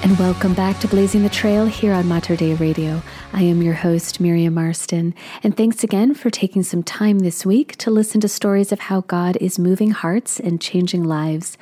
[0.00, 3.02] And welcome back to Blazing the Trail here on Mater Dei Radio.
[3.32, 5.12] I am your host, Miriam Marston,
[5.42, 9.00] and thanks again for taking some time this week to listen to stories of how
[9.02, 11.58] God is moving hearts and changing lives.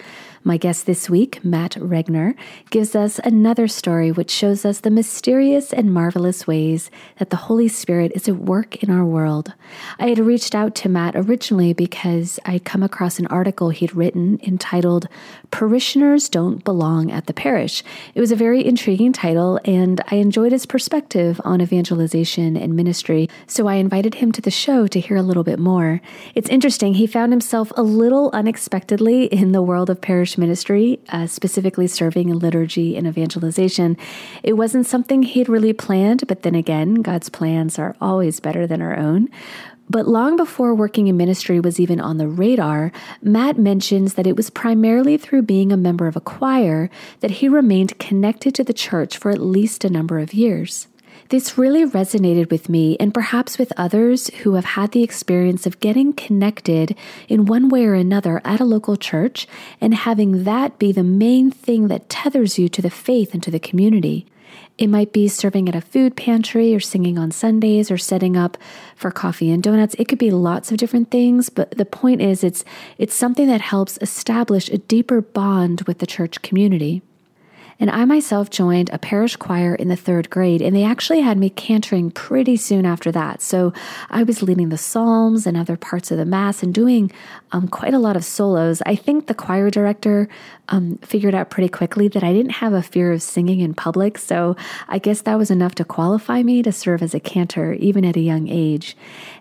[0.47, 2.37] My guest this week, Matt Regner,
[2.71, 7.67] gives us another story which shows us the mysterious and marvelous ways that the Holy
[7.67, 9.55] Spirit is at work in our world.
[9.99, 14.39] I had reached out to Matt originally because I'd come across an article he'd written
[14.41, 15.09] entitled
[15.51, 17.83] Parishioners Don't Belong at the Parish.
[18.15, 23.29] It was a very intriguing title, and I enjoyed his perspective on evangelization and ministry,
[23.47, 26.01] so I invited him to the show to hear a little bit more.
[26.35, 31.27] It's interesting, he found himself a little unexpectedly in the world of parish ministry, uh,
[31.27, 33.97] specifically serving in liturgy and evangelization.
[34.43, 38.83] It wasn't something he'd really planned, but then again, God's plans are always better than
[38.83, 39.29] our own.
[39.89, 42.91] But long before working in ministry was even on the radar,
[43.23, 47.49] Matt mentions that it was primarily through being a member of a choir that he
[47.49, 50.89] remained connected to the church for at least a number of years.
[51.29, 55.81] This really resonated with me and perhaps with others who have had the experience of
[55.81, 56.97] getting connected
[57.29, 59.49] in one way or another at a local church
[59.81, 63.51] and having that be the main thing that tethers you to the faith and to
[63.51, 64.27] the community.
[64.79, 68.59] It might be serving at a food pantry or singing on Sundays or setting up
[68.95, 69.95] for coffee and donuts.
[69.99, 72.65] It could be lots of different things, but the point is it's
[72.99, 77.03] it's something that helps establish a deeper bond with the church community.
[77.79, 81.37] And I myself joined a parish choir in the third grade, and they actually had
[81.37, 83.43] me cantoring pretty soon after that.
[83.43, 83.73] So
[84.09, 87.13] I was leading the psalms and other parts of the Mass and doing
[87.53, 88.83] um, quite a lot of solos.
[88.87, 90.29] I think the choir director
[90.69, 94.17] um, figured out pretty quickly that I didn't have a fear of singing in public,
[94.17, 94.57] so
[94.89, 98.17] I guess that was enough to qualify me to serve as a cantor, even at
[98.17, 98.97] a young age.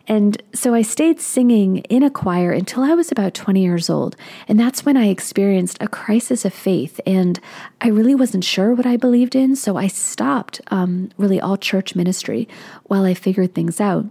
[0.07, 4.15] And so I stayed singing in a choir until I was about 20 years old.
[4.47, 6.99] And that's when I experienced a crisis of faith.
[7.05, 7.39] And
[7.81, 11.95] I really wasn't sure what I believed in, so I stopped um, really all church
[11.95, 12.47] ministry
[12.83, 14.05] while I figured things out.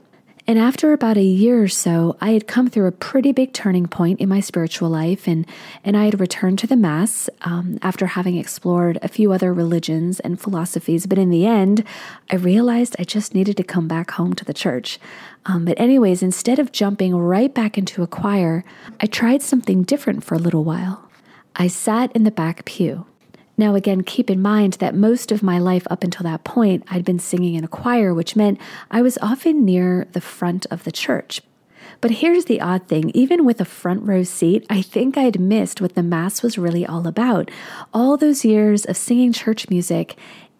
[0.46, 3.86] And after about a year or so, I had come through a pretty big turning
[3.86, 5.46] point in my spiritual life, and,
[5.82, 10.20] and I had returned to the Mass um, after having explored a few other religions
[10.20, 11.06] and philosophies.
[11.06, 11.82] But in the end,
[12.30, 14.98] I realized I just needed to come back home to the church.
[15.46, 18.64] Um, but, anyways, instead of jumping right back into a choir,
[19.00, 21.08] I tried something different for a little while.
[21.56, 23.06] I sat in the back pew.
[23.56, 27.04] Now, again, keep in mind that most of my life up until that point, I'd
[27.04, 28.60] been singing in a choir, which meant
[28.90, 31.40] I was often near the front of the church.
[32.00, 35.80] But here's the odd thing even with a front row seat, I think I'd missed
[35.80, 37.50] what the Mass was really all about.
[37.92, 40.16] All those years of singing church music,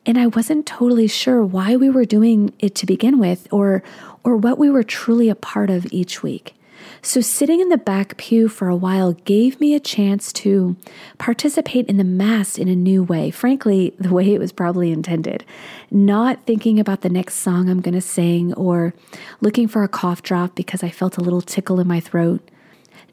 [0.07, 3.83] and I wasn't totally sure why we were doing it to begin with or,
[4.23, 6.55] or what we were truly a part of each week.
[7.03, 10.77] So, sitting in the back pew for a while gave me a chance to
[11.19, 15.45] participate in the Mass in a new way, frankly, the way it was probably intended.
[15.91, 18.95] Not thinking about the next song I'm going to sing or
[19.41, 22.41] looking for a cough drop because I felt a little tickle in my throat.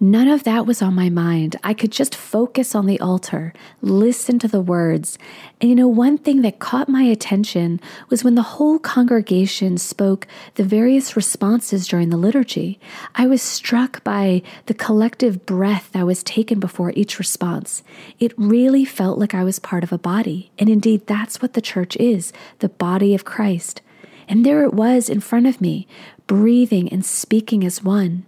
[0.04, 1.58] None of that was on my mind.
[1.64, 3.54] I could just focus on the altar,
[3.84, 5.20] listen to the words.
[5.62, 7.80] And you know, one thing that caught my attention
[8.10, 10.26] was when the whole congregation spoke
[10.56, 12.80] the various responses during the liturgy.
[13.14, 17.84] I was struck by the collective breath that was taken before each response.
[18.20, 20.52] It really felt like I was part of a body.
[20.58, 23.84] And indeed, that's what the church is the body of Christ.
[24.28, 25.88] And there it was in front of me,
[26.26, 28.26] breathing and speaking as one.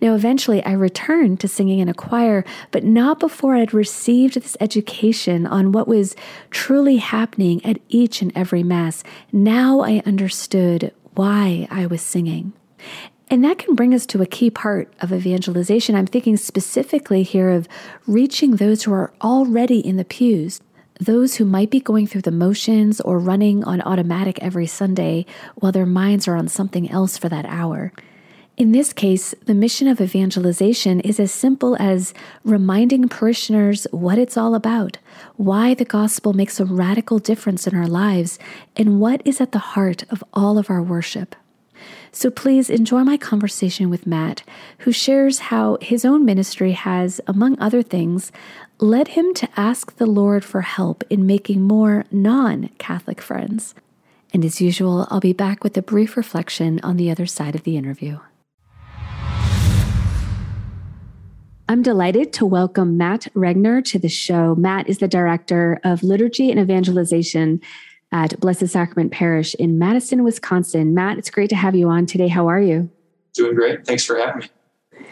[0.00, 4.56] Now, eventually, I returned to singing in a choir, but not before I'd received this
[4.60, 6.16] education on what was
[6.50, 9.02] truly happening at each and every Mass.
[9.32, 12.52] Now I understood why I was singing.
[13.30, 15.94] And that can bring us to a key part of evangelization.
[15.94, 17.68] I'm thinking specifically here of
[18.06, 20.60] reaching those who are already in the pews,
[20.98, 25.72] those who might be going through the motions or running on automatic every Sunday while
[25.72, 27.92] their minds are on something else for that hour.
[28.56, 32.12] In this case, the mission of evangelization is as simple as
[32.44, 34.98] reminding parishioners what it's all about,
[35.36, 38.38] why the gospel makes a radical difference in our lives,
[38.76, 41.34] and what is at the heart of all of our worship.
[42.12, 44.42] So please enjoy my conversation with Matt,
[44.78, 48.32] who shares how his own ministry has, among other things,
[48.78, 53.74] led him to ask the Lord for help in making more non Catholic friends.
[54.34, 57.62] And as usual, I'll be back with a brief reflection on the other side of
[57.62, 58.18] the interview.
[61.70, 64.56] I'm delighted to welcome Matt Regner to the show.
[64.56, 67.60] Matt is the director of liturgy and evangelization
[68.10, 70.94] at Blessed Sacrament Parish in Madison, Wisconsin.
[70.94, 72.26] Matt, it's great to have you on today.
[72.26, 72.90] How are you?
[73.34, 73.86] Doing great.
[73.86, 74.50] Thanks for having
[74.90, 75.06] me.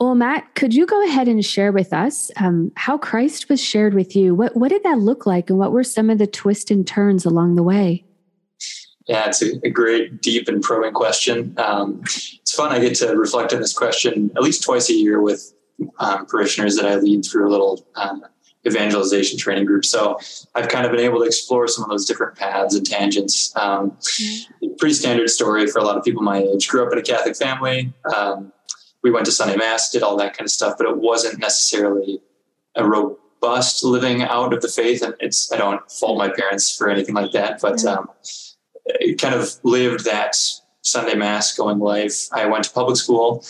[0.00, 3.94] Well, Matt, could you go ahead and share with us um, how Christ was shared
[3.94, 4.34] with you?
[4.34, 7.24] What, what did that look like, and what were some of the twists and turns
[7.24, 8.04] along the way?
[9.06, 11.54] Yeah, it's a, a great, deep, and probing question.
[11.56, 12.72] Um, it's fun.
[12.72, 15.54] I get to reflect on this question at least twice a year with
[15.98, 18.24] um, parishioners that I lead through a little um,
[18.66, 19.84] evangelization training group.
[19.84, 20.18] So
[20.54, 23.54] I've kind of been able to explore some of those different paths and tangents.
[23.56, 24.74] Um, mm-hmm.
[24.78, 26.68] Pretty standard story for a lot of people my age.
[26.68, 27.92] Grew up in a Catholic family.
[28.14, 28.52] Um,
[29.02, 32.20] we went to Sunday Mass, did all that kind of stuff, but it wasn't necessarily
[32.74, 35.02] a robust living out of the faith.
[35.02, 37.98] And it's I don't fault my parents for anything like that, but mm-hmm.
[37.98, 38.08] um,
[38.86, 40.36] it kind of lived that
[40.80, 42.28] Sunday Mass going life.
[42.32, 43.44] I went to public school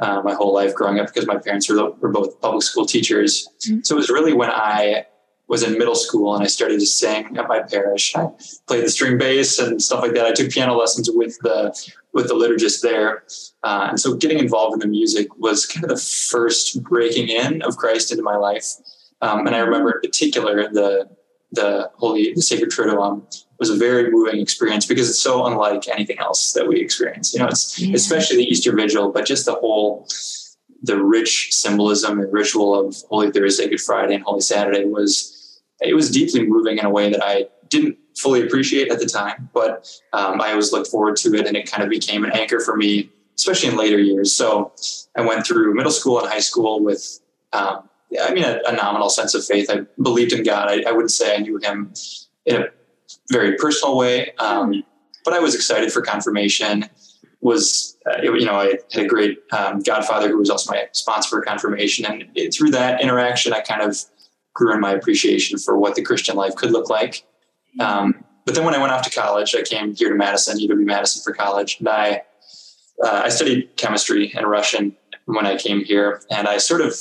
[0.00, 3.48] uh, my whole life growing up because my parents were, were both public school teachers.
[3.66, 3.80] Mm-hmm.
[3.82, 5.06] So it was really when I
[5.48, 8.14] was in middle school and I started to sing at my parish.
[8.16, 8.28] I
[8.66, 10.26] played the string bass and stuff like that.
[10.26, 11.74] I took piano lessons with the
[12.12, 13.24] with the liturgist there,
[13.62, 17.62] uh, and so getting involved in the music was kind of the first breaking in
[17.62, 18.66] of Christ into my life.
[19.20, 21.08] Um, and I remember in particular the
[21.52, 26.18] the Holy the Sacred Triduum was a very moving experience because it's so unlike anything
[26.18, 27.32] else that we experience.
[27.32, 27.94] You know, it's yeah.
[27.94, 30.06] especially the Easter Vigil, but just the whole
[30.82, 35.94] the rich symbolism and ritual of Holy Thursday, Good Friday, and Holy Saturday was it
[35.94, 39.90] was deeply moving in a way that I didn't fully appreciate at the time, but
[40.12, 42.76] um, I always looked forward to it, and it kind of became an anchor for
[42.76, 44.34] me, especially in later years.
[44.34, 44.72] So
[45.16, 47.20] I went through middle school and high school with.
[47.52, 47.88] Um,
[48.22, 49.68] I mean, a, a, nominal sense of faith.
[49.68, 50.68] I believed in God.
[50.68, 51.92] I, I wouldn't say I knew Him
[52.44, 52.66] in a
[53.30, 54.32] very personal way.
[54.38, 54.84] Um,
[55.24, 56.86] but I was excited for confirmation.
[57.40, 60.88] Was uh, it, you know I had a great um, godfather who was also my
[60.92, 63.96] sponsor for confirmation, and it, through that interaction, I kind of
[64.54, 67.24] grew in my appreciation for what the Christian life could look like.
[67.78, 70.84] Um, but then when I went off to college, I came here to Madison, UW
[70.84, 72.22] Madison for college, and I
[73.04, 76.94] uh, I studied chemistry and Russian when I came here, and I sort of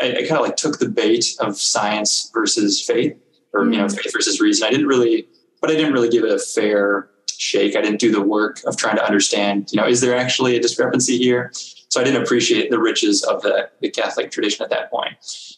[0.00, 3.16] I, I kind of like took the bait of science versus faith,
[3.52, 3.96] or you know mm.
[3.96, 4.66] faith versus reason.
[4.66, 5.28] I didn't really
[5.60, 7.76] but I didn't really give it a fair shake.
[7.76, 10.60] I didn't do the work of trying to understand, you know, is there actually a
[10.60, 11.50] discrepancy here?
[11.88, 15.14] So I didn't appreciate the riches of the, the Catholic tradition at that point.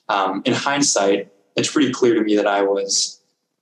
[0.08, 3.20] Um, in hindsight, it's pretty clear to me that I was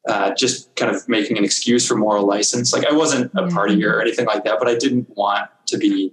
[0.09, 2.73] uh, just kind of making an excuse for moral license.
[2.73, 6.13] Like I wasn't a partier or anything like that, but I didn't want to be,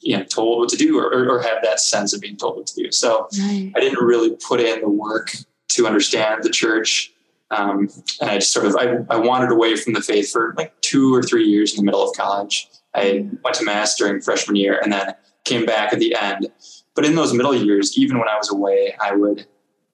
[0.00, 2.66] you know, told what to do or, or have that sense of being told what
[2.68, 2.92] to do.
[2.92, 3.72] So right.
[3.74, 5.32] I didn't really put in the work
[5.68, 7.12] to understand the church
[7.50, 7.88] um,
[8.20, 11.14] and I just sort of I, I wandered away from the faith for like two
[11.14, 12.68] or three years in the middle of college.
[12.94, 15.14] I went to mass during freshman year and then
[15.44, 16.48] came back at the end.
[16.94, 19.46] But in those middle years, even when I was away, I would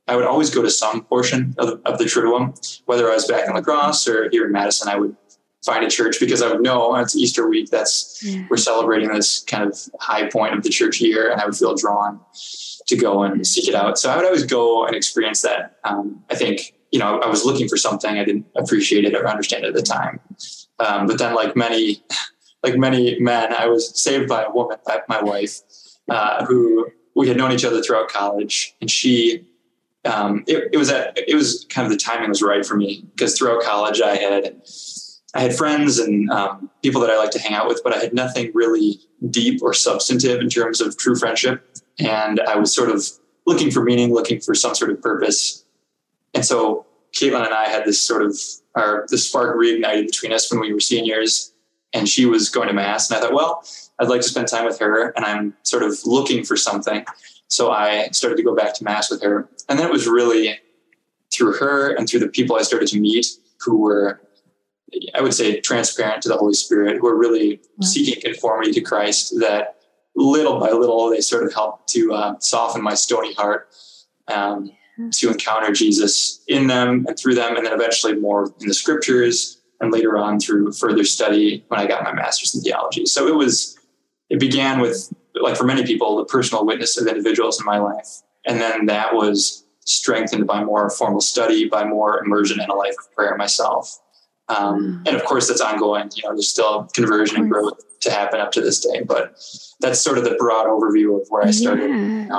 [0.09, 3.26] I would always go to some portion of the, of the Triduum, whether I was
[3.26, 4.88] back in La Crosse or here in Madison.
[4.88, 5.16] I would
[5.64, 7.71] find a church because I would know it's Easter week.
[7.71, 8.44] That's yeah.
[8.50, 11.75] we're celebrating this kind of high point of the church year, and I would feel
[11.76, 12.21] drawn
[12.87, 13.99] to go and seek it out.
[13.99, 15.76] So I would always go and experience that.
[15.85, 18.18] Um, I think you know, I was looking for something.
[18.18, 20.20] I didn't appreciate it or understand it at the time.
[20.78, 22.04] Um, but then, like many,
[22.62, 25.61] like many men, I was saved by a woman, by my wife,
[26.08, 29.46] uh, who we had known each other throughout college, and she,
[30.04, 33.04] um, it, it was at, it was kind of the timing was right for me
[33.14, 34.62] because throughout college I had,
[35.34, 37.99] I had friends and um, people that I like to hang out with, but I
[37.99, 41.66] had nothing really deep or substantive in terms of true friendship,
[41.99, 43.02] and I was sort of
[43.46, 45.62] looking for meaning, looking for some sort of purpose
[46.34, 48.36] and so Caitlin and I had this sort of
[48.74, 51.52] our the spark reignited between us when we were seniors,
[51.92, 53.64] and she was going to mass, and I thought, well,
[53.98, 57.04] I'd like to spend time with her, and I'm sort of looking for something.
[57.48, 60.58] So I started to go back to mass with her, and then it was really
[61.32, 63.26] through her and through the people I started to meet
[63.60, 64.20] who were,
[65.14, 67.84] I would say, transparent to the Holy Spirit, who were really mm-hmm.
[67.84, 69.34] seeking conformity to Christ.
[69.40, 69.76] That
[70.14, 73.68] little by little, they sort of helped to uh, soften my stony heart.
[74.28, 74.70] Um,
[75.12, 79.61] to encounter Jesus in them and through them, and then eventually more in the scriptures,
[79.80, 83.04] and later on through further study when I got my master's in theology.
[83.06, 83.76] So it was
[84.30, 88.22] it began with, like for many people, the personal witness of individuals in my life.
[88.46, 92.94] And then that was strengthened by more formal study, by more immersion in a life
[92.99, 93.99] of prayer myself.
[94.49, 95.08] Um, mm.
[95.08, 96.11] and of course, that's ongoing.
[96.14, 99.37] You know, there's still conversion and growth to happen up to this day, but
[99.80, 101.90] that's sort of the broad overview of where I started.
[101.90, 102.38] Yeah.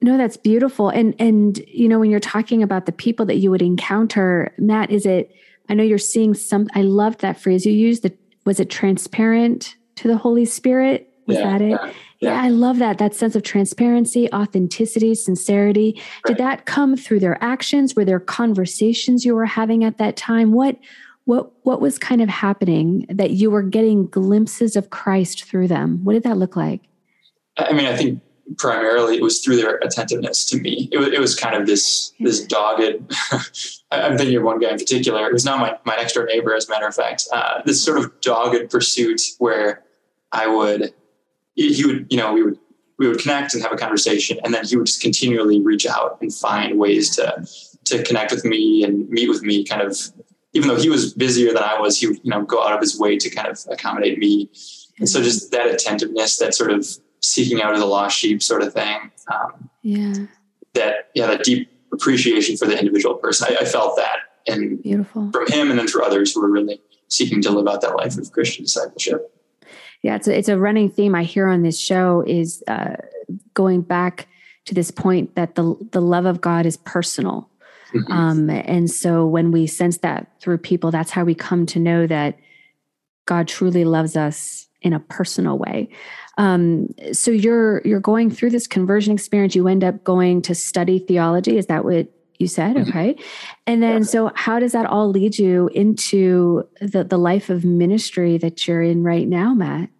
[0.00, 0.90] No, that's beautiful.
[0.90, 4.90] And and you know, when you're talking about the people that you would encounter, Matt,
[4.90, 5.34] is it?
[5.68, 6.68] I know you're seeing some.
[6.74, 8.02] I loved that phrase you used.
[8.04, 11.12] The was it transparent to the Holy Spirit?
[11.26, 11.70] Was yeah, that it?
[11.70, 11.92] Yeah, yeah.
[12.30, 12.98] yeah, I love that.
[12.98, 15.94] That sense of transparency, authenticity, sincerity.
[15.96, 16.04] Right.
[16.26, 17.94] Did that come through their actions?
[17.94, 20.52] Were there conversations you were having at that time?
[20.52, 20.78] What
[21.24, 26.04] what what was kind of happening that you were getting glimpses of Christ through them?
[26.04, 26.82] What did that look like?
[27.58, 28.22] I mean, I think
[28.56, 30.88] primarily it was through their attentiveness to me.
[30.92, 33.12] It was, it was kind of this this dogged.
[33.90, 35.26] I'm thinking of one guy in particular.
[35.26, 37.26] It was not my my next door neighbor, as a matter of fact.
[37.32, 39.82] Uh, this sort of dogged pursuit where
[40.32, 40.94] I would
[41.54, 42.58] he would you know we would
[42.98, 46.18] we would connect and have a conversation, and then he would just continually reach out
[46.20, 47.46] and find ways to
[47.84, 49.96] to connect with me and meet with me, kind of
[50.52, 52.80] even though he was busier than I was, he would, you know, go out of
[52.80, 54.50] his way to kind of accommodate me.
[54.98, 56.86] And so just that attentiveness, that sort of
[57.20, 59.10] seeking out of the lost sheep sort of thing.
[59.32, 60.14] Um, yeah.
[60.74, 63.48] That, yeah, that deep appreciation for the individual person.
[63.50, 66.80] I, I felt that and beautiful from him and then through others who were really
[67.08, 69.34] seeking to live out that life of Christian discipleship.
[70.02, 72.96] Yeah, it's a, it's a running theme I hear on this show is uh,
[73.54, 74.28] going back
[74.66, 77.50] to this point that the the love of God is personal
[77.92, 78.12] Mm-hmm.
[78.12, 82.06] Um, and so when we sense that through people, that's how we come to know
[82.06, 82.38] that
[83.26, 85.88] God truly loves us in a personal way.
[86.38, 89.54] Um, so you're you're going through this conversion experience.
[89.54, 91.58] You end up going to study theology.
[91.58, 92.76] Is that what you said?
[92.76, 92.88] Mm-hmm.
[92.88, 93.16] Okay.
[93.66, 98.38] And then so how does that all lead you into the the life of ministry
[98.38, 99.90] that you're in right now, Matt?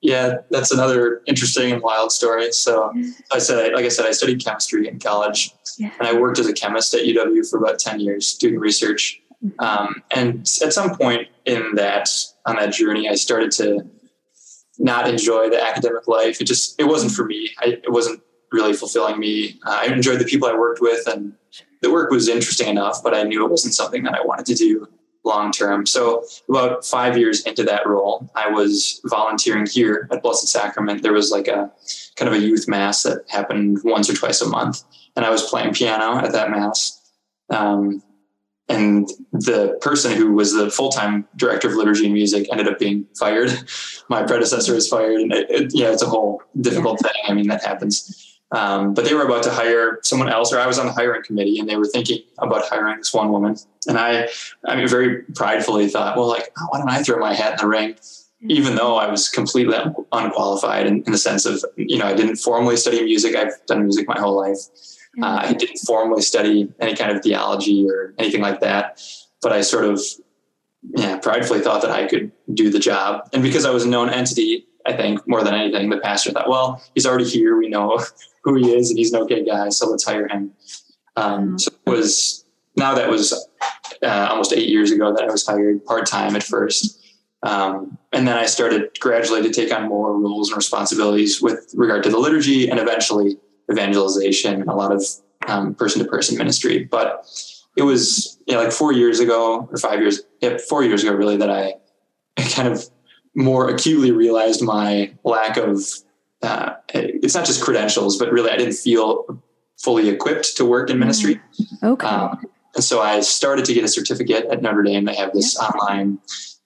[0.00, 2.52] Yeah, that's another interesting and wild story.
[2.52, 2.92] So
[3.32, 5.90] I said, like I said, I studied chemistry in college, yeah.
[5.98, 9.20] and I worked as a chemist at UW for about ten years doing research.
[9.44, 9.64] Mm-hmm.
[9.64, 12.08] Um, and at some point in that
[12.46, 13.84] on that journey, I started to
[14.78, 16.40] not enjoy the academic life.
[16.40, 17.50] It just it wasn't for me.
[17.58, 19.58] I, it wasn't really fulfilling me.
[19.66, 21.34] Uh, I enjoyed the people I worked with, and
[21.82, 24.54] the work was interesting enough, but I knew it wasn't something that I wanted to
[24.54, 24.88] do
[25.24, 25.84] long term.
[25.84, 31.02] So about five years into that role, I was volunteering here at Blessed Sacrament.
[31.02, 31.70] There was like a
[32.16, 34.82] kind of a youth mass that happened once or twice a month,
[35.16, 36.94] and I was playing piano at that mass.
[37.50, 38.02] Um,
[38.68, 43.06] and the person who was the full-time director of liturgy and music ended up being
[43.18, 43.50] fired.
[44.08, 47.12] My predecessor was fired, and it, it, yeah, it's a whole difficult thing.
[47.26, 48.24] I mean, that happens.
[48.50, 51.22] Um, but they were about to hire someone else, or I was on the hiring
[51.22, 53.56] committee, and they were thinking about hiring this one woman.
[53.86, 54.28] And I,
[54.66, 57.58] I mean, very pridefully thought, well, like, oh, why don't I throw my hat in
[57.58, 57.96] the ring?
[58.42, 59.76] Even though I was completely
[60.12, 63.34] unqualified in, in, the sense of, you know, I didn't formally study music.
[63.34, 64.58] I've done music my whole life.
[65.22, 69.02] Uh, I didn't formally study any kind of theology or anything like that.
[69.42, 70.00] But I sort of,
[70.96, 73.28] yeah, pridefully thought that I could do the job.
[73.32, 76.48] And because I was a known entity, I think more than anything, the pastor thought,
[76.48, 77.56] well, he's already here.
[77.56, 78.02] We know
[78.44, 80.52] who he is, and he's an okay guy, so let's hire him.
[81.16, 81.60] Um, mm.
[81.60, 82.44] so it was
[82.76, 83.32] now that was
[84.02, 87.04] uh, almost eight years ago that I was hired part time at first,
[87.42, 92.02] um, and then I started gradually to take on more roles and responsibilities with regard
[92.04, 93.36] to the liturgy and eventually
[93.70, 95.02] evangelization and a lot of
[95.76, 96.84] person to person ministry.
[96.84, 97.26] But
[97.76, 101.12] it was you know, like four years ago or five years, yeah, four years ago
[101.12, 101.74] really that I
[102.50, 102.88] kind of
[103.34, 105.80] more acutely realized my lack of
[106.42, 109.42] uh, it's not just credentials, but really I didn't feel
[109.76, 111.36] fully equipped to work in ministry.
[111.36, 111.86] Mm-hmm.
[111.86, 112.06] Okay.
[112.06, 112.44] Um,
[112.74, 115.04] and so I started to get a certificate at Notre Dame.
[115.04, 115.68] They have this yeah.
[115.68, 116.18] online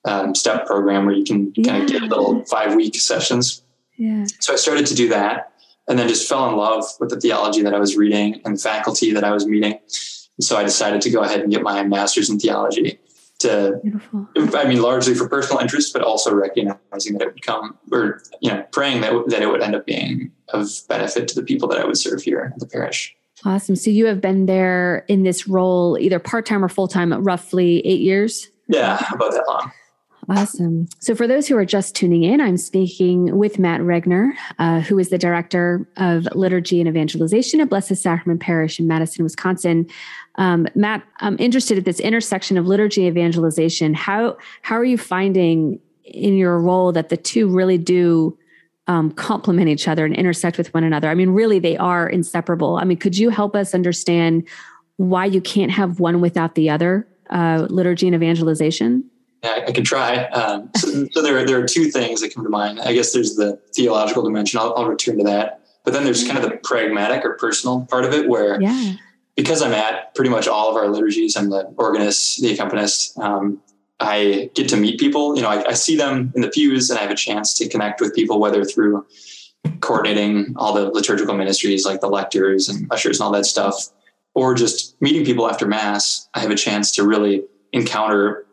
[0.05, 1.73] um, STEP program where you can yeah.
[1.73, 3.63] kind of get little five week sessions.
[3.97, 4.25] Yeah.
[4.41, 5.52] So I started to do that
[5.89, 8.61] and then just fell in love with the theology that I was reading and the
[8.61, 9.73] faculty that I was meeting.
[9.73, 12.99] And so I decided to go ahead and get my master's in theology
[13.41, 14.29] to Beautiful.
[14.37, 18.51] I mean largely for personal interest, but also recognizing that it would come or you
[18.51, 21.79] know praying that that it would end up being of benefit to the people that
[21.79, 23.15] I would serve here at the parish.
[23.45, 23.75] Awesome.
[23.75, 27.85] So you have been there in this role either part time or full time, roughly
[27.85, 28.49] eight years.
[28.69, 29.73] Yeah, about that long.
[30.29, 30.89] Awesome.
[31.01, 34.99] So, for those who are just tuning in, I'm speaking with Matt Regner, uh, who
[34.99, 39.89] is the director of liturgy and evangelization at Blessed Sacrament Parish in Madison, Wisconsin.
[40.37, 43.95] Um, Matt, I'm interested at this intersection of liturgy and evangelization.
[43.95, 48.39] How how are you finding in your role that the two really do
[48.87, 51.09] um, complement each other and intersect with one another?
[51.09, 52.77] I mean, really, they are inseparable.
[52.77, 54.47] I mean, could you help us understand
[54.99, 59.11] why you can't have one without the other, uh, liturgy and evangelization?
[59.43, 60.25] Yeah, I can try.
[60.27, 62.81] Um, so, so, there, there are two things that come to mind.
[62.81, 64.61] I guess there's the theological dimension.
[64.61, 65.63] I'll, I'll return to that.
[65.85, 68.95] But then there's kind of the pragmatic or personal part of it where yeah.
[69.35, 73.19] because I'm at pretty much all of our liturgies, I'm the organist, the accompanist.
[73.19, 73.61] Um,
[73.99, 75.35] I get to meet people.
[75.35, 77.69] You know, I, I, see them in the pews and I have a chance to
[77.69, 79.07] connect with people, whether through
[79.81, 83.89] coordinating all the liturgical ministries like the lectors and ushers and all that stuff,
[84.35, 86.29] or just meeting people after mass.
[86.35, 88.47] I have a chance to really encounter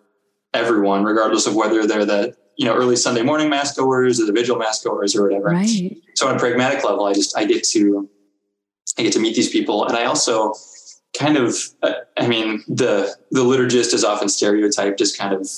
[0.54, 4.34] everyone, regardless of whether they're the you know early Sunday morning mass goers or the
[4.34, 5.46] vigil mass goers or whatever.
[5.46, 5.98] Right.
[6.16, 8.10] So on a pragmatic level, I just I get to
[8.98, 10.54] I get to meet these people, and I also
[11.18, 15.50] kind of uh, I mean the the liturgist is often stereotyped as kind of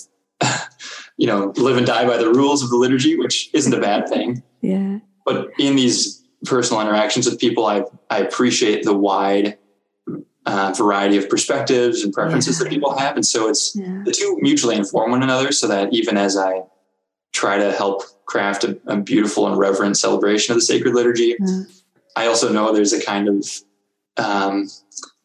[1.17, 4.07] you know live and die by the rules of the liturgy, which isn't a bad
[4.07, 4.43] thing.
[4.62, 5.00] Yeah.
[5.25, 9.57] But in these personal interactions with people, I I appreciate the wide
[10.45, 12.63] uh, variety of perspectives and preferences yeah.
[12.63, 13.15] that people have.
[13.15, 14.01] And so it's yeah.
[14.05, 16.63] the two mutually inform one another so that even as I
[17.31, 21.63] try to help craft a, a beautiful and reverent celebration of the sacred liturgy, yeah.
[22.15, 23.48] I also know there's a kind of,
[24.17, 24.69] um,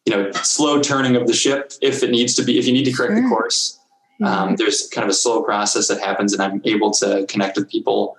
[0.05, 2.85] you know, slow turning of the ship if it needs to be, if you need
[2.85, 3.21] to correct sure.
[3.21, 3.79] the course.
[4.23, 7.69] Um, there's kind of a slow process that happens and I'm able to connect with
[7.69, 8.17] people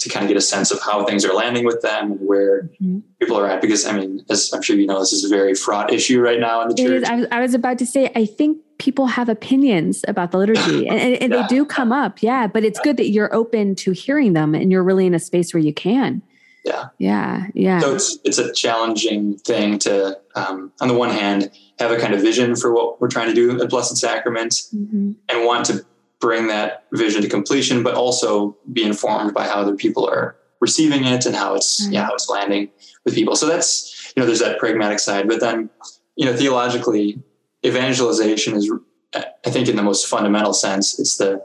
[0.00, 2.62] to kind of get a sense of how things are landing with them and where
[2.62, 3.00] mm-hmm.
[3.18, 3.60] people are at.
[3.60, 6.40] Because I mean, as I'm sure you know, this is a very fraught issue right
[6.40, 7.04] now in the church.
[7.04, 10.88] I was, I was about to say, I think people have opinions about the liturgy
[10.88, 11.42] and, and, and yeah.
[11.42, 12.22] they do come up.
[12.22, 12.46] Yeah.
[12.46, 15.52] But it's good that you're open to hearing them and you're really in a space
[15.52, 16.22] where you can.
[16.64, 16.88] Yeah.
[16.98, 17.46] Yeah.
[17.52, 17.80] Yeah.
[17.80, 22.14] So it's, it's a challenging thing to, um, on the one hand, have a kind
[22.14, 25.12] of vision for what we're trying to do at Blessed Sacrament mm-hmm.
[25.28, 25.84] and want to
[26.20, 31.04] bring that vision to completion, but also be informed by how other people are receiving
[31.04, 31.94] it and how it's mm-hmm.
[31.94, 32.70] yeah how it's landing
[33.04, 33.34] with people.
[33.34, 35.70] So that's you know there's that pragmatic side, but then
[36.16, 37.22] you know theologically,
[37.64, 38.70] evangelization is
[39.14, 41.44] I think in the most fundamental sense it's the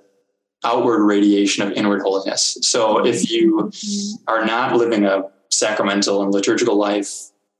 [0.63, 2.57] outward radiation of inward holiness.
[2.61, 3.71] So if you
[4.27, 7.11] are not living a sacramental and liturgical life,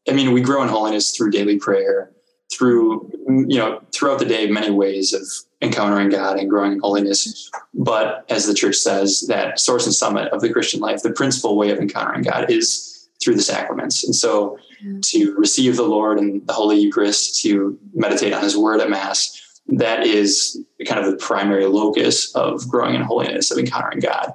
[0.10, 2.12] I mean we grow in holiness through daily prayer,
[2.53, 5.24] through you know throughout the day many ways of
[5.65, 7.49] encountering God and growing in holiness.
[7.73, 11.57] But as the church says, that source and summit of the Christian life, the principal
[11.57, 14.03] way of encountering God is through the sacraments.
[14.03, 14.99] And so mm-hmm.
[15.01, 19.41] to receive the Lord and the Holy Eucharist, to meditate on his word at Mass,
[19.67, 24.33] that is kind of the primary locus of growing in holiness, of encountering God.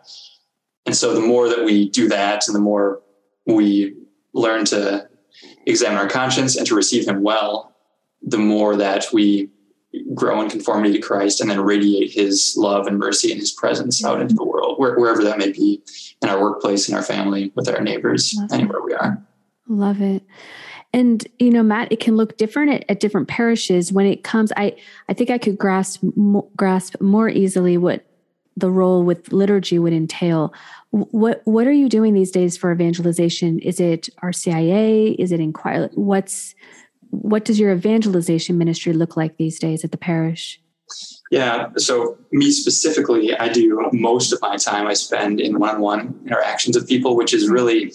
[0.86, 3.00] And so the more that we do that and the more
[3.46, 3.94] we
[4.34, 5.08] learn to
[5.66, 7.76] examine our conscience and to receive him well,
[8.22, 9.50] the more that we
[10.14, 14.05] grow in conformity to Christ and then radiate his love and mercy and his presence
[14.05, 15.83] out into the world, where, wherever that may be
[16.22, 18.85] in our workplace, in our family, with our neighbors, Love anywhere it.
[18.85, 19.22] we are.
[19.68, 20.22] Love it.
[20.92, 24.53] And you know, Matt, it can look different at, at different parishes when it comes.
[24.57, 24.76] I
[25.09, 26.03] I think I could grasp
[26.57, 28.05] grasp more easily what
[28.57, 30.53] the role with liturgy would entail.
[30.90, 33.61] What what are you doing these days for evangelization?
[33.61, 35.14] Is it RCIA?
[35.18, 35.90] Is it inquire?
[35.94, 36.57] What's
[37.11, 40.61] what does your evangelization ministry look like these days at the parish?
[41.31, 45.81] Yeah, so me specifically, I do most of my time I spend in one on
[45.81, 47.92] one interactions with people, which is really,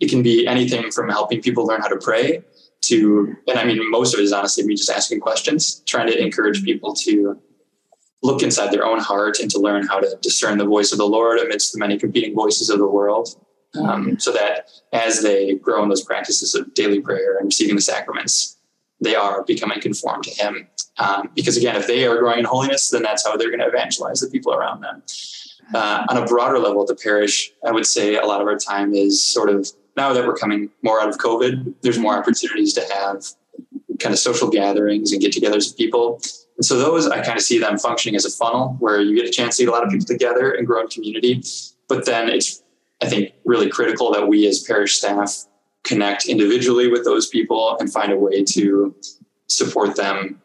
[0.00, 2.42] it can be anything from helping people learn how to pray
[2.82, 6.18] to, and I mean, most of it is honestly me just asking questions, trying to
[6.18, 7.40] encourage people to
[8.22, 11.06] look inside their own heart and to learn how to discern the voice of the
[11.06, 13.28] Lord amidst the many competing voices of the world
[13.82, 17.82] um, so that as they grow in those practices of daily prayer and receiving the
[17.82, 18.58] sacraments,
[19.00, 20.68] they are becoming conformed to Him.
[20.98, 23.66] Um, because again, if they are growing in holiness, then that's how they're going to
[23.66, 25.02] evangelize the people around them.
[25.74, 28.58] Uh, on a broader level at the parish, I would say a lot of our
[28.58, 32.74] time is sort of now that we're coming more out of COVID, there's more opportunities
[32.74, 33.24] to have
[34.00, 36.20] kind of social gatherings and get togethers with people.
[36.56, 39.26] And so those, I kind of see them functioning as a funnel where you get
[39.26, 41.42] a chance to get a lot of people together and grow in community.
[41.88, 42.62] But then it's
[43.04, 45.44] I think, really critical that we as parish staff
[45.84, 48.94] connect individually with those people and find a way to
[49.48, 50.40] support them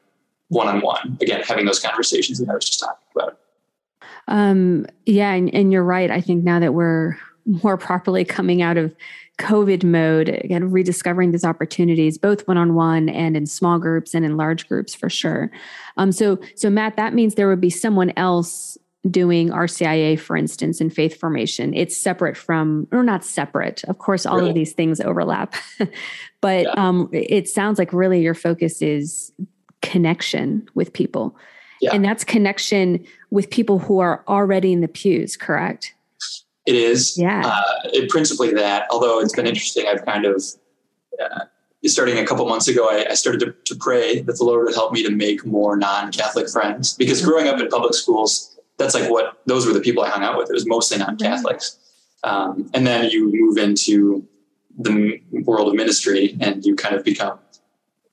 [0.49, 1.17] one on one.
[1.21, 3.39] Again, having those conversations that I was just talking about.
[4.27, 6.11] Um, yeah, and, and you're right.
[6.11, 8.93] I think now that we're more properly coming out of
[9.39, 14.25] COVID mode, again, rediscovering these opportunities, both one on one and in small groups and
[14.25, 15.49] in large groups for sure.
[15.95, 18.77] Um, so, so Matt, that means there would be someone else
[19.09, 21.73] doing RCIA, for instance, in faith formation.
[21.73, 23.83] It's separate from, or not separate.
[23.85, 24.49] Of course, all really?
[24.49, 25.55] of these things overlap,
[26.41, 26.73] but yeah.
[26.75, 29.31] um, it sounds like really your focus is
[29.81, 31.35] connection with people.
[31.81, 31.91] Yeah.
[31.93, 35.93] And that's connection with people who are already in the pews, correct?
[36.65, 37.17] It is.
[37.17, 37.41] Yeah.
[37.45, 39.43] Uh, it, principally that, although it's okay.
[39.43, 40.43] been interesting, I've kind of,
[41.23, 41.45] uh,
[41.85, 44.75] starting a couple months ago, I, I started to, to, pray that the Lord would
[44.75, 48.95] help me to make more non Catholic friends because growing up in public schools, that's
[48.95, 50.49] like what those were the people I hung out with.
[50.49, 51.77] It was mostly non-Catholics.
[52.23, 54.25] Um, and then you move into
[54.77, 57.37] the world of ministry and you kind of become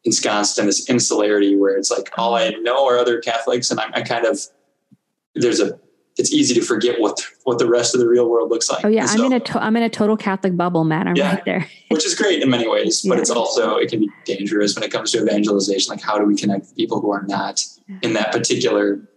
[0.04, 3.92] ensconced in this insularity where it's like all I know are other Catholics, and I'm,
[3.94, 4.38] I kind of
[5.34, 5.78] there's a
[6.16, 8.84] it's easy to forget what what the rest of the real world looks like.
[8.84, 11.06] Oh yeah, so, I'm in a to- I'm in a total Catholic bubble, Matt.
[11.06, 11.68] I'm yeah, right there.
[11.88, 13.20] which is great in many ways, but yeah.
[13.20, 15.90] it's also it can be dangerous when it comes to evangelization.
[15.90, 17.62] Like, how do we connect people who are not
[18.02, 19.08] in that particular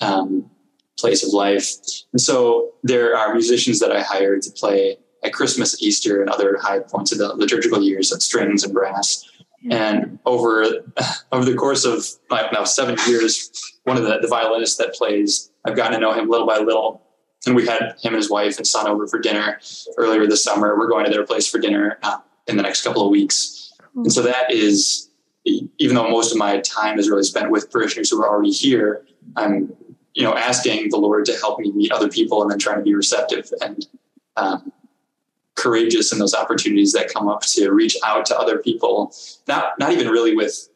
[0.00, 0.50] um,
[0.98, 1.70] place of life?
[2.12, 6.58] And so there are musicians that I hired to play at Christmas, Easter, and other
[6.60, 9.28] high points of the liturgical years at strings and brass.
[9.70, 10.64] And over
[11.32, 13.50] over the course of like now seven years,
[13.84, 17.02] one of the, the violinists that plays, I've gotten to know him little by little.
[17.46, 19.60] And we had him and his wife and son over for dinner
[19.98, 20.78] earlier this summer.
[20.78, 23.72] We're going to their place for dinner uh, in the next couple of weeks.
[23.94, 25.10] And so that is,
[25.44, 29.04] even though most of my time is really spent with parishioners who are already here,
[29.36, 29.74] I'm,
[30.14, 32.84] you know, asking the Lord to help me meet other people and then trying to
[32.84, 33.86] be receptive and
[34.36, 34.72] um,
[35.56, 39.12] courageous in those opportunities that come up to reach out to other people,
[39.48, 40.68] not not even really with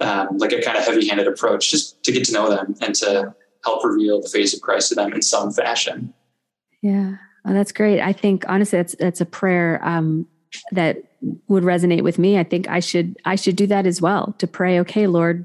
[0.00, 3.34] um, like a kind of heavy-handed approach, just to get to know them and to
[3.64, 6.14] help reveal the face of Christ to them in some fashion.
[6.80, 8.00] Yeah, well, that's great.
[8.00, 10.28] I think honestly, that's that's a prayer um,
[10.70, 11.02] that
[11.48, 12.38] would resonate with me.
[12.38, 14.34] I think I should I should do that as well.
[14.38, 15.44] To pray, okay, Lord,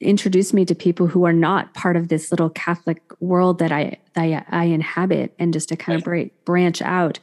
[0.00, 3.98] introduce me to people who are not part of this little Catholic world that I
[4.16, 5.98] I, I inhabit, and just to kind right.
[5.98, 7.18] of break, branch out.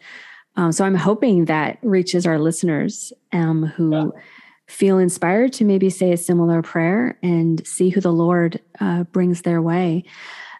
[0.58, 4.22] Um, so I'm hoping that reaches our listeners um, who yeah.
[4.68, 9.42] feel inspired to maybe say a similar prayer and see who the Lord uh, brings
[9.42, 10.06] their way.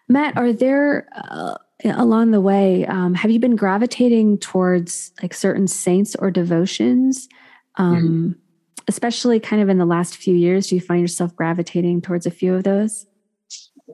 [0.08, 2.84] Matt, are there uh, along the way?
[2.86, 7.28] Um, have you been gravitating towards like certain saints or devotions?
[7.76, 8.40] Um, mm-hmm
[8.88, 12.30] especially kind of in the last few years, do you find yourself gravitating towards a
[12.30, 13.06] few of those?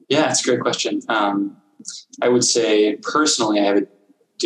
[0.09, 1.01] Yeah, it's a great question.
[1.09, 1.57] Um,
[2.21, 3.87] I would say personally, I have a,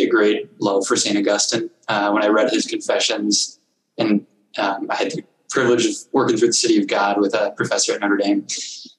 [0.01, 1.17] a great love for St.
[1.17, 1.69] Augustine.
[1.87, 3.59] Uh, when I read his confessions,
[3.97, 4.25] and
[4.57, 7.93] um, I had the privilege of working through the City of God with a professor
[7.93, 8.45] at Notre Dame,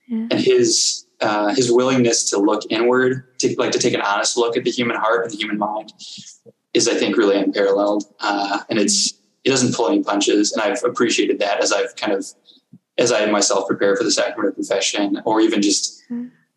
[0.09, 0.27] yeah.
[0.31, 4.57] and his uh, his willingness to look inward, to like to take an honest look
[4.57, 5.93] at the human heart and the human mind,
[6.75, 8.05] is I think really unparalleled.
[8.21, 9.18] Uh, and it's
[9.49, 12.27] he doesn't pull any punches, and I've appreciated that as I've kind of
[12.99, 16.03] as I myself prepare for the sacrament of confession, or even just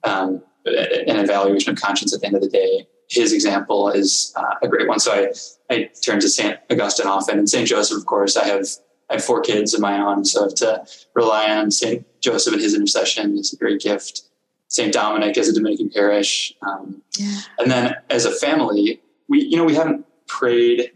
[0.04, 2.86] um, an evaluation of conscience at the end of the day.
[3.10, 4.99] His example is uh, a great one.
[4.99, 5.32] So I
[5.73, 8.36] I turn to Saint Augustine often, and Saint Joseph, of course.
[8.36, 8.67] I have
[9.10, 12.51] I have four kids of my own, so I have to rely on Saint Joseph
[12.51, 14.23] and his intercession is a great gift.
[14.67, 17.39] Saint Dominic as a Dominican parish, um, yeah.
[17.58, 20.91] and then as a family, we you know we haven't prayed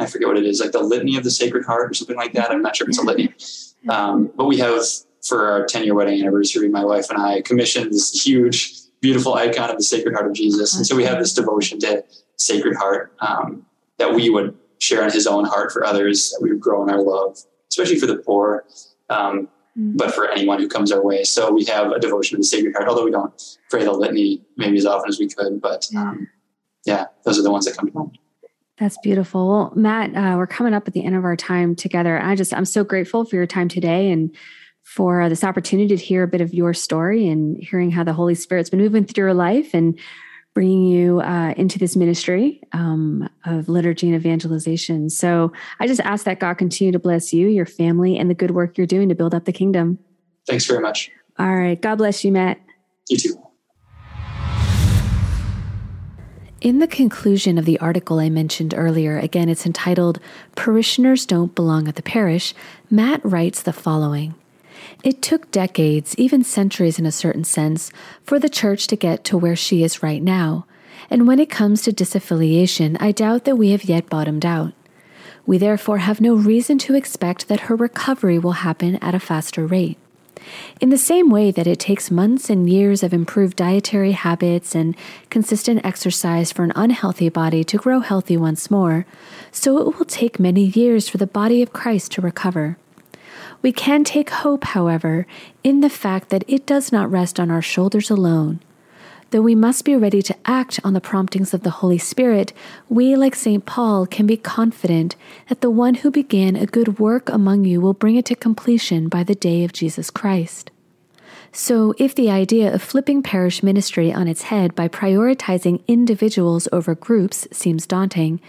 [0.00, 2.32] I forget what it is, like the Litany of the Sacred Heart or something like
[2.32, 2.50] that.
[2.50, 3.34] I'm not sure if it's a litany.
[3.88, 4.82] Um, but we have,
[5.22, 9.70] for our 10 year wedding anniversary, my wife and I commissioned this huge, beautiful icon
[9.70, 10.76] of the Sacred Heart of Jesus.
[10.76, 12.04] And so we have this devotion to
[12.36, 13.66] Sacred Heart um,
[13.98, 16.90] that we would share in his own heart for others, that we would grow in
[16.90, 18.64] our love, especially for the poor.
[19.08, 19.96] Um, mm.
[19.96, 21.24] but for anyone who comes our way.
[21.24, 24.42] So we have a devotion to the Sacred Heart, although we don't pray the litany
[24.56, 25.60] maybe as often as we could.
[25.60, 26.28] But um,
[26.84, 28.18] yeah, those are the ones that come to mind.
[28.80, 29.46] That's beautiful.
[29.46, 32.18] Well, Matt, uh, we're coming up at the end of our time together.
[32.18, 34.34] I just, I'm so grateful for your time today and
[34.82, 38.14] for uh, this opportunity to hear a bit of your story and hearing how the
[38.14, 39.98] Holy Spirit's been moving through your life and
[40.54, 45.10] bringing you uh, into this ministry um, of liturgy and evangelization.
[45.10, 48.50] So I just ask that God continue to bless you, your family, and the good
[48.52, 49.98] work you're doing to build up the kingdom.
[50.46, 51.10] Thanks very much.
[51.38, 51.80] All right.
[51.80, 52.58] God bless you, Matt.
[53.10, 53.39] You too.
[56.60, 60.20] In the conclusion of the article I mentioned earlier, again, it's entitled
[60.56, 62.52] Parishioners Don't Belong at the Parish,
[62.90, 64.34] Matt writes the following
[65.02, 67.90] It took decades, even centuries in a certain sense,
[68.22, 70.66] for the church to get to where she is right now.
[71.08, 74.74] And when it comes to disaffiliation, I doubt that we have yet bottomed out.
[75.46, 79.66] We therefore have no reason to expect that her recovery will happen at a faster
[79.66, 79.96] rate.
[80.80, 84.96] In the same way that it takes months and years of improved dietary habits and
[85.28, 89.06] consistent exercise for an unhealthy body to grow healthy once more,
[89.52, 92.78] so it will take many years for the body of Christ to recover.
[93.62, 95.26] We can take hope, however,
[95.62, 98.60] in the fact that it does not rest on our shoulders alone.
[99.30, 102.52] Though we must be ready to act on the promptings of the Holy Spirit,
[102.88, 103.64] we, like St.
[103.64, 105.14] Paul, can be confident
[105.48, 109.08] that the one who began a good work among you will bring it to completion
[109.08, 110.72] by the day of Jesus Christ.
[111.52, 116.96] So, if the idea of flipping parish ministry on its head by prioritizing individuals over
[116.96, 118.40] groups seems daunting,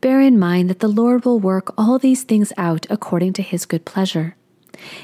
[0.00, 3.66] bear in mind that the Lord will work all these things out according to his
[3.66, 4.36] good pleasure.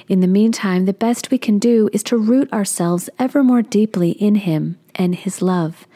[0.08, 4.12] In the meantime, the best we can do is to root ourselves ever more deeply
[4.12, 5.86] in Him and His love,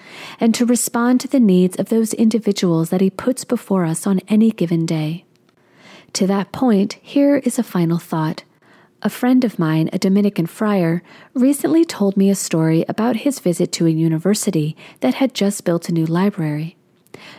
[0.40, 4.20] and to respond to the needs of those individuals that He puts before us on
[4.28, 5.24] any given day.
[6.14, 8.44] To that point, here is a final thought.
[9.00, 13.70] A friend of mine, a Dominican friar, recently told me a story about his visit
[13.72, 16.76] to a university that had just built a new library.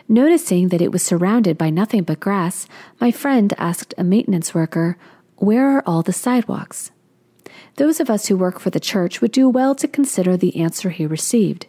[0.07, 2.67] Noticing that it was surrounded by nothing but grass,
[3.01, 4.97] my friend asked a maintenance worker,
[5.35, 6.91] Where are all the sidewalks?
[7.75, 10.89] Those of us who work for the church would do well to consider the answer
[10.89, 11.67] he received.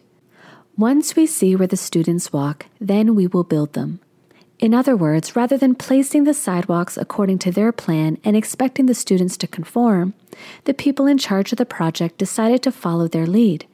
[0.77, 3.99] Once we see where the students walk, then we will build them.
[4.59, 8.93] In other words, rather than placing the sidewalks according to their plan and expecting the
[8.93, 10.13] students to conform,
[10.65, 13.65] the people in charge of the project decided to follow their lead.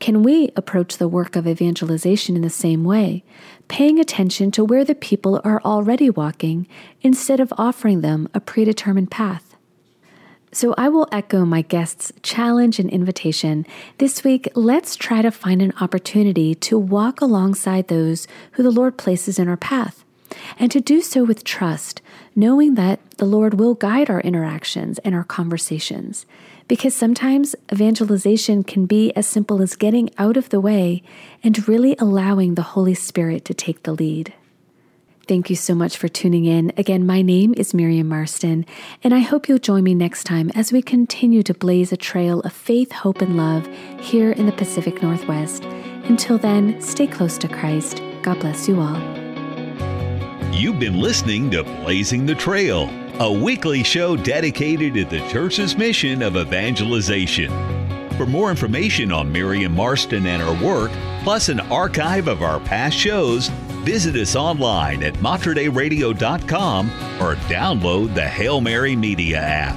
[0.00, 3.24] Can we approach the work of evangelization in the same way,
[3.68, 6.66] paying attention to where the people are already walking
[7.02, 9.45] instead of offering them a predetermined path?
[10.52, 13.66] So I will echo my guest's challenge and invitation.
[13.98, 18.96] This week, let's try to find an opportunity to walk alongside those who the Lord
[18.96, 20.04] places in our path
[20.58, 22.00] and to do so with trust,
[22.34, 26.26] knowing that the Lord will guide our interactions and our conversations.
[26.68, 31.02] Because sometimes evangelization can be as simple as getting out of the way
[31.44, 34.32] and really allowing the Holy Spirit to take the lead.
[35.28, 36.72] Thank you so much for tuning in.
[36.76, 38.64] Again, my name is Miriam Marston,
[39.02, 42.42] and I hope you'll join me next time as we continue to blaze a trail
[42.42, 43.66] of faith, hope, and love
[43.98, 45.64] here in the Pacific Northwest.
[46.04, 48.00] Until then, stay close to Christ.
[48.22, 49.00] God bless you all.
[50.52, 56.22] You've been listening to Blazing the Trail, a weekly show dedicated to the church's mission
[56.22, 57.50] of evangelization.
[58.16, 60.92] For more information on Miriam Marston and her work,
[61.24, 63.50] plus an archive of our past shows,
[63.86, 66.90] visit us online at materdeiradio.com
[67.22, 69.76] or download the Hail Mary Media app.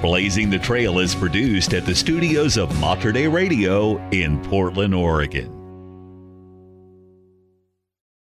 [0.00, 5.63] Blazing the Trail is produced at the studios of Mater Radio in Portland, Oregon.